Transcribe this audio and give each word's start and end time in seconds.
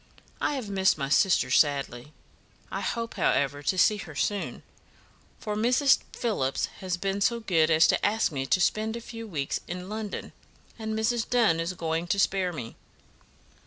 I 0.41 0.55
have 0.55 0.67
missed 0.67 0.97
my 0.97 1.09
sister, 1.09 1.51
sadly. 1.51 2.11
I 2.71 2.81
hope, 2.81 3.17
however, 3.17 3.61
to 3.61 3.77
see 3.77 3.97
her 3.97 4.15
soon, 4.15 4.63
for 5.39 5.55
Mrs. 5.55 5.99
Phillips 6.11 6.65
has 6.79 6.97
been 6.97 7.21
so 7.21 7.39
good 7.39 7.69
as 7.69 7.85
to 7.89 8.03
ask 8.03 8.31
me 8.31 8.47
to 8.47 8.59
spend 8.59 8.95
a 8.95 8.99
few 8.99 9.27
weeks 9.27 9.59
in 9.67 9.89
London, 9.89 10.33
and 10.79 10.97
Mrs. 10.97 11.29
Dunn 11.29 11.59
is 11.59 11.73
going 11.73 12.07
to 12.07 12.17
spare 12.17 12.51
me." 12.51 12.75